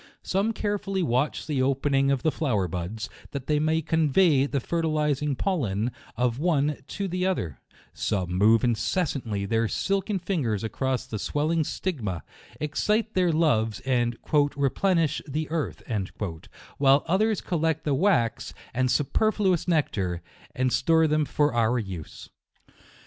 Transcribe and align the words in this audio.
Some 0.23 0.51
carefully 0.51 1.03
watch 1.03 1.45
the 1.45 1.61
opening 1.61 2.09
of 2.09 2.23
the 2.23 2.31
flow 2.31 2.57
er 2.57 2.67
buds, 2.67 3.07
that 3.33 3.45
they 3.45 3.59
may 3.59 3.83
convey 3.83 4.47
the 4.47 4.59
fertilizing 4.59 5.35
pollen 5.35 5.91
of 6.17 6.39
one 6.39 6.77
to 6.87 7.07
the 7.07 7.27
other; 7.27 7.59
some 7.93 8.31
move 8.33 8.63
inces 8.63 9.07
santly 9.13 9.45
their 9.47 9.67
silken 9.67 10.17
fingers 10.17 10.63
across 10.63 11.05
the 11.05 11.19
swelling 11.19 11.63
stigma, 11.63 12.23
excite 12.59 13.13
their 13.13 13.31
loves, 13.31 13.79
and" 13.81 14.17
replenish 14.57 15.21
the 15.27 15.47
earth," 15.51 15.83
while 16.79 17.03
others 17.05 17.39
collect 17.39 17.83
the 17.83 17.93
wax, 17.93 18.55
and 18.73 18.89
su 18.89 19.03
perfluous 19.03 19.67
nectar, 19.67 20.23
and 20.55 20.73
store 20.73 21.05
them 21.05 21.25
for 21.25 21.53
our 21.53 21.77
use. 21.77 22.27